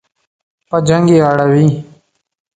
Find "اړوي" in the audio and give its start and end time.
1.29-1.67